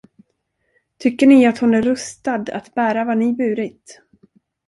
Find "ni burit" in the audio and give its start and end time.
3.17-4.01